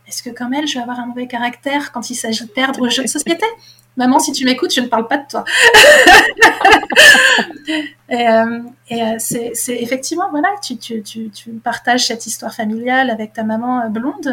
[0.07, 2.79] Est-ce que comme elle, je vais avoir un mauvais caractère quand il s'agit de perdre
[2.79, 3.47] au jeu de société?
[3.97, 5.43] Maman, si tu m'écoutes, je ne parle pas de toi.
[8.09, 13.89] et, c'est effectivement, voilà, tu, tu, tu, tu, partages cette histoire familiale avec ta maman
[13.89, 14.31] blonde.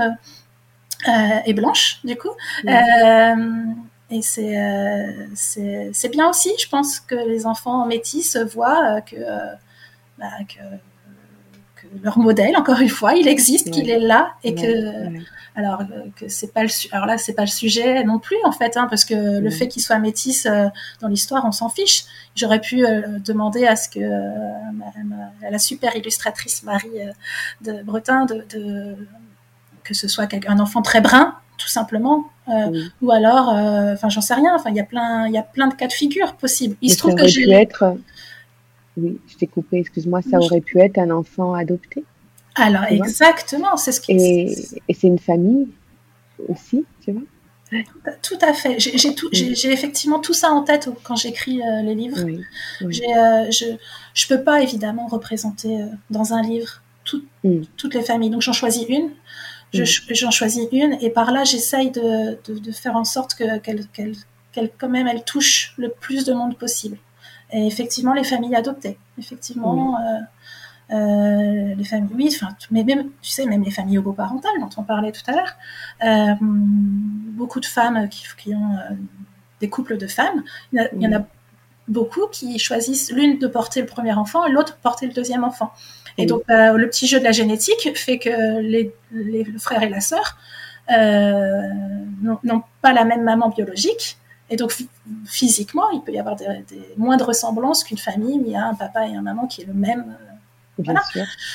[1.08, 2.30] Euh, et blanche, du coup.
[2.66, 3.34] Euh,
[4.10, 9.16] et euh, c'est c'est bien aussi, je pense, que les enfants métis voient que,
[10.18, 15.20] bah, que, que, leur modèle, encore une fois, il existe, qu'il est là, et que
[15.56, 15.82] alors
[16.16, 18.86] que c'est pas le alors là c'est pas le sujet non plus en fait, hein,
[18.88, 20.46] parce que le fait qu'il soit métis
[21.00, 22.04] dans l'histoire, on s'en fiche.
[22.34, 22.84] J'aurais pu
[23.24, 24.00] demander à ce que
[25.50, 26.90] la super illustratrice Marie
[27.62, 28.96] de Bretin de, de
[29.84, 34.20] que ce soit un enfant très brun, tout simplement, euh, ou alors, euh, enfin, j'en
[34.20, 34.54] sais rien.
[34.54, 36.76] Enfin, il y a plein, il y a plein de cas de figure possibles.
[36.80, 37.48] Il se trouve que j'ai.
[37.50, 37.96] être.
[38.96, 39.78] Oui, je t'ai coupé.
[39.78, 40.20] Excuse-moi.
[40.22, 42.04] Ça aurait pu être un enfant adopté.
[42.56, 44.12] Alors exactement, c'est ce qui.
[44.12, 44.56] Et,
[44.88, 45.68] et c'est une famille
[46.48, 47.22] aussi, tu vois?
[48.22, 48.80] Tout à fait.
[48.80, 52.18] J'ai effectivement tout ça en tête quand j'écris euh, les livres.
[52.80, 56.82] je ne peux pas évidemment représenter dans un livre
[57.44, 57.60] mm.
[57.76, 58.30] toutes les familles.
[58.30, 59.10] Donc j'en choisis une.
[59.74, 59.84] Mm.
[60.10, 63.86] J'en choisis une et par là j'essaye de, de, faire en sorte que qu'elle
[64.52, 66.98] qu'elle quand même elle touche le plus de monde possible.
[67.52, 68.98] Et effectivement les familles adoptées.
[69.18, 69.96] Effectivement.
[69.98, 70.20] Euh,
[70.92, 74.82] euh, les familles, oui, enfin, mais même, tu sais, même les familles homoparentales dont on
[74.82, 75.52] parlait tout à l'heure,
[76.04, 78.76] euh, beaucoup de femmes qui, qui ont
[79.60, 81.24] des couples de femmes, il y, en a
[81.86, 85.72] beaucoup qui choisissent l'une de porter le premier enfant et l'autre porter le deuxième enfant.
[86.20, 90.00] Et donc, le petit jeu de la génétique fait que les, le frère et la
[90.00, 90.36] sœur
[90.90, 94.16] n'ont pas la même maman biologique.
[94.52, 94.74] Et donc,
[95.26, 98.56] physiquement, il peut y avoir des, des, moins de ressemblances qu'une famille où il y
[98.56, 100.16] a un papa et un maman qui est le même
[100.84, 101.02] voilà.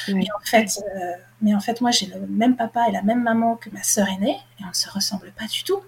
[0.10, 3.22] Mais, en fait, euh, mais en fait, moi, j'ai le même papa et la même
[3.22, 5.82] maman que ma sœur aînée, et on ne se ressemble pas du tout.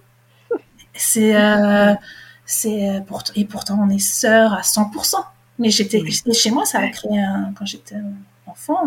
[0.94, 1.94] C'est, euh,
[2.44, 5.16] c'est euh, pour, et pourtant, on est sœurs à 100%.
[5.58, 7.96] Mais j'étais, chez moi, ça a créé, un, quand j'étais
[8.58, 8.86] enfant,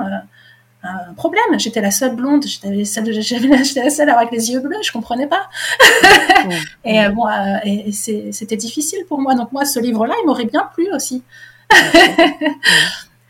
[0.83, 1.59] un problème.
[1.59, 5.49] J'étais la seule blonde, j'étais la seule, avec les yeux bleus, je comprenais pas.
[6.85, 7.27] et bon,
[7.63, 9.35] et c'était difficile pour moi.
[9.35, 11.23] Donc moi, ce livre-là, il m'aurait bien plu aussi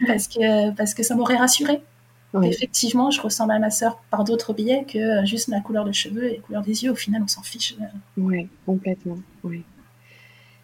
[0.07, 1.81] parce que, parce que ça m'aurait rassuré.
[2.43, 6.31] Effectivement, je ressemble à ma sœur par d'autres biais que juste ma couleur de cheveux
[6.31, 6.91] et la couleur des yeux.
[6.91, 7.75] Au final, on s'en fiche.
[8.17, 9.17] Oui, complètement.
[9.43, 9.63] Oui.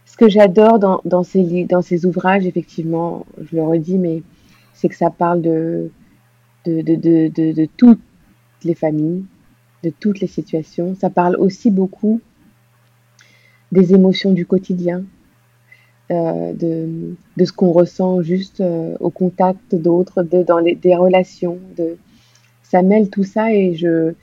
[0.06, 4.24] Ce que j'adore dans, dans, ces, dans ces ouvrages, effectivement, je le redis, mais
[4.78, 5.90] c'est que ça parle de,
[6.66, 8.00] de, de, de, toutes
[8.64, 9.26] les familles,
[9.84, 10.96] de toutes les situations.
[10.96, 12.22] Ça parle aussi beaucoup
[13.72, 15.04] des émotions du quotidien,
[16.12, 21.58] euh, de, ce qu'on ressent juste euh, au contact d'autres, dans les, des relations.
[21.76, 21.98] De,
[22.62, 24.14] ça mêle tout ça et je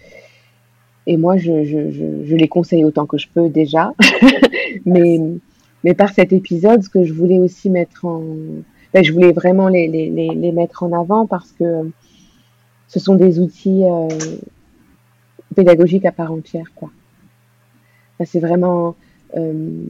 [1.07, 3.93] et moi je, je, je, je les conseille autant que je peux déjà.
[4.87, 5.19] mais,
[5.83, 8.23] mais par cet épisode, ce que je voulais aussi mettre en
[8.95, 11.91] ben, je voulais vraiment les, les, les, mettre en avant parce que
[12.87, 14.09] ce sont des outils euh,
[15.57, 16.73] pédagogiques à part entière.
[16.77, 16.93] Quoi.
[18.25, 18.95] c'est vraiment
[19.37, 19.85] euh,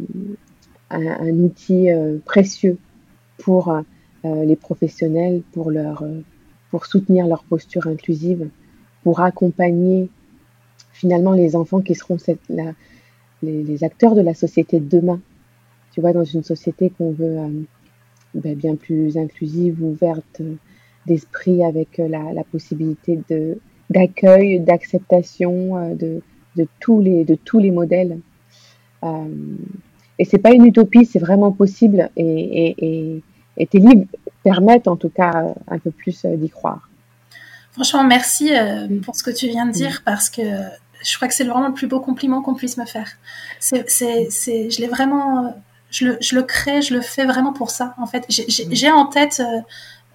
[0.89, 2.79] un, outil euh, précieux
[3.37, 3.83] pour euh,
[4.25, 6.23] les professionnels, pour, leur, euh,
[6.71, 8.49] pour soutenir leur posture inclusive,
[9.03, 10.09] pour accompagner
[10.95, 12.73] finalement les enfants qui seront cette, la,
[13.43, 15.21] les, acteurs de la société de demain.
[15.93, 17.67] Tu vois, dans une société qu'on veut
[18.35, 20.43] ben, bien plus inclusive, ouverte
[21.07, 23.59] d'esprit, avec la, la possibilité de
[23.91, 26.23] d'accueil, d'acceptation de,
[26.57, 28.19] de, tous les, de tous les modèles.
[29.03, 29.57] Euh,
[30.19, 32.11] et c'est pas une utopie, c'est vraiment possible.
[32.17, 33.23] Et, et,
[33.57, 34.07] et, tes livres
[34.43, 36.89] permettent en tout cas un peu plus euh, d'y croire.
[37.73, 40.43] Franchement, merci euh, pour ce que tu viens de dire parce que
[41.05, 43.11] je crois que c'est vraiment le plus beau compliment qu'on puisse me faire.
[43.59, 45.55] C'est, c'est, c'est, je l'ai vraiment,
[45.95, 47.95] je le, je le crée, je le fais vraiment pour ça.
[47.99, 49.61] En fait, j'ai, en tête euh,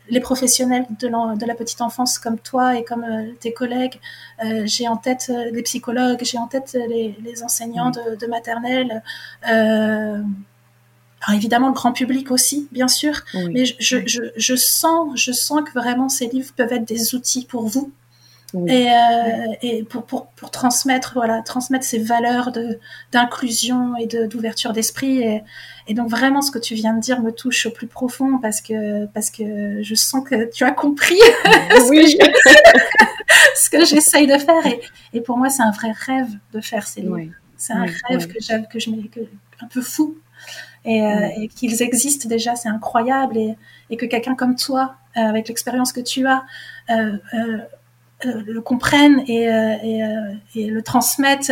[0.09, 3.99] les professionnels de, de, la petite enfance comme toi et comme euh, tes collègues.
[4.43, 9.01] Euh, j'ai en tête les psychologues, j'ai en tête les, les enseignants de, de, maternelle.
[9.43, 10.25] alors
[11.33, 13.13] évidemment le grand public aussi, bien sûr.
[13.33, 17.45] Mais je, je, je, sens, je sens que vraiment ces livres peuvent être des outils
[17.45, 17.93] pour vous
[18.67, 22.79] et, euh, et pour, pour, pour, transmettre voilà transmettre ces valeurs de
[23.11, 25.21] d'inclusion et de d'ouverture d'esprit.
[25.21, 25.43] Et,
[25.87, 28.61] et, donc vraiment ce que tu viens de dire me touche au plus profond parce
[28.61, 31.19] que parce que je sens que tu as compris
[31.89, 32.17] oui.
[33.55, 34.65] ce que j'essaye de faire.
[34.65, 34.81] Et,
[35.13, 37.19] et, pour moi c'est un vrai rêve de faire ces livres.
[37.55, 39.19] C'est un rêve que j'avais que je que,
[39.61, 40.17] un peu fou.
[40.85, 43.37] Et, euh, et qu'ils existent déjà c'est incroyable.
[43.37, 43.55] Et,
[43.91, 46.45] et que quelqu'un comme toi euh, avec l'expérience que tu as
[46.89, 47.17] euh,
[48.23, 51.51] le comprennent et, euh, euh, le transmettent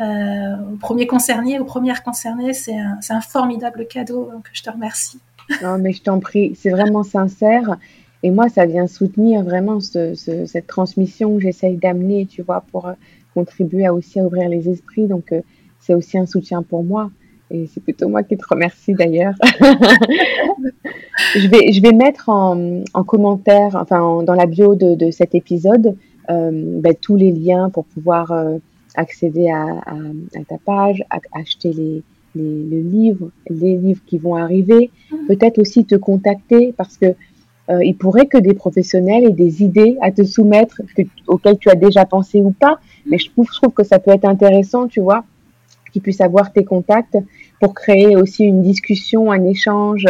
[0.00, 2.52] aux premiers concernés, aux premières concernées.
[2.52, 5.18] C'est un, formidable cadeau, donc je te remercie.
[5.62, 7.76] Non, mais je t'en prie, c'est vraiment sincère.
[8.22, 12.64] Et moi, ça vient soutenir vraiment ce, ce, cette transmission que j'essaye d'amener, tu vois,
[12.70, 12.90] pour
[13.34, 15.06] contribuer à aussi à ouvrir les esprits.
[15.06, 15.34] Donc,
[15.80, 17.10] c'est aussi un soutien pour moi.
[17.54, 19.34] Et c'est plutôt moi qui te remercie d'ailleurs.
[21.34, 25.34] je, vais, je vais mettre en, en commentaire, enfin dans la bio de, de cet
[25.34, 25.94] épisode,
[26.30, 28.56] euh, ben, tous les liens pour pouvoir euh,
[28.94, 29.94] accéder à, à,
[30.34, 32.02] à, ta page, à, acheter les,
[32.34, 35.26] les, le livre, les livres qui vont arriver, mm.
[35.26, 37.14] peut-être aussi te contacter parce que
[37.68, 41.68] euh, il pourrait que des professionnels aient des idées à te soumettre que, auxquelles tu
[41.68, 44.88] as déjà pensé ou pas, mais je trouve, je trouve que ça peut être intéressant,
[44.88, 45.24] tu vois,
[45.92, 47.16] qu'ils puissent avoir tes contacts
[47.62, 50.06] pour créer aussi une discussion, un échange.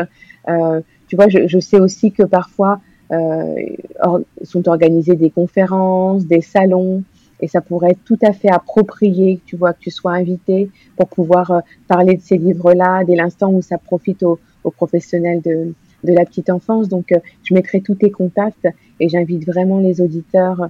[0.49, 2.81] Euh, tu vois, je, je, sais aussi que parfois
[3.13, 3.55] euh,
[4.01, 7.05] or, sont organisées des conférences, des salons,
[7.41, 11.09] et ça pourrait être tout à fait approprié, tu vois, que tu sois invité pour
[11.09, 15.75] pouvoir euh, parler de ces livres-là dès l'instant où ça profite aux, aux professionnels de,
[16.05, 16.89] de la petite enfance.
[16.89, 18.69] Donc, je mettrai tous tes contacts
[19.01, 20.69] et j'invite vraiment les auditeurs,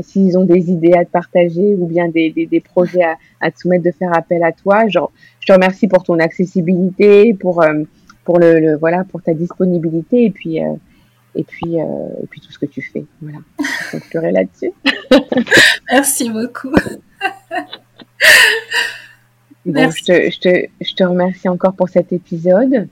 [0.00, 3.58] s'ils ont des idées à te partager ou bien des, des, projets à, à, te
[3.58, 4.88] soumettre, de faire appel à toi.
[4.88, 7.64] Genre, je te remercie pour ton accessibilité, pour,
[8.24, 10.58] pour le, voilà, pour ta disponibilité et puis
[11.34, 13.04] et puis, et puis tout ce que tu fais.
[13.22, 14.72] Voilà, je conclurai là-dessus.
[15.90, 16.74] Merci beaucoup.
[19.66, 22.88] je, te, je, te, je, te, remercie encore pour cet épisode.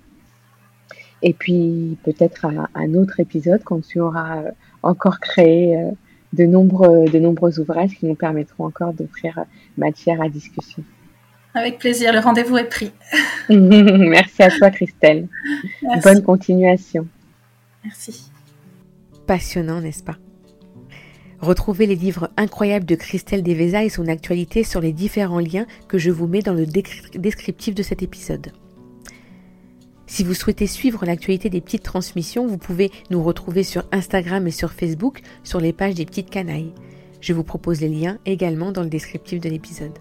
[1.23, 4.51] Et puis peut-être à, un autre épisode quand tu auras euh,
[4.83, 5.91] encore créé euh,
[6.33, 9.45] de nombreux, de nombreux ouvrages qui nous permettront encore d'offrir euh,
[9.79, 10.83] matière à discussion.
[11.55, 12.93] Avec plaisir, le rendez-vous est pris.
[13.49, 15.27] Merci à toi Christelle.
[16.03, 17.07] Bonne continuation.
[17.83, 18.31] Merci.
[19.27, 20.17] Passionnant, n'est-ce pas?
[21.41, 25.99] Retrouvez les livres incroyables de Christelle Devesa et son actualité sur les différents liens que
[25.99, 28.53] je vous mets dans le descriptif de cet épisode.
[30.07, 34.53] Si vous souhaitez suivre l'actualité des petites transmissions, vous pouvez nous retrouver sur Instagram et
[34.53, 36.73] sur Facebook sur les pages des petites canailles.
[37.21, 39.99] Je vous propose les liens également dans le descriptif de l'épisode.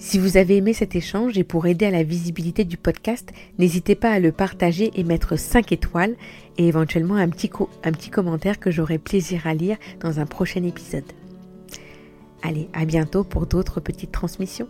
[0.00, 3.96] Si vous avez aimé cet échange et pour aider à la visibilité du podcast, n'hésitez
[3.96, 6.14] pas à le partager et mettre 5 étoiles
[6.56, 7.50] et éventuellement un petit,
[7.82, 11.12] un petit commentaire que j'aurai plaisir à lire dans un prochain épisode.
[12.44, 14.68] Allez, à bientôt pour d'autres petites transmissions.